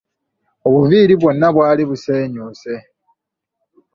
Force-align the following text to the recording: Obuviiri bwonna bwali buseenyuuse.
Obuviiri 0.67 1.13
bwonna 1.21 1.47
bwali 1.55 1.83
buseenyuuse. 1.89 2.73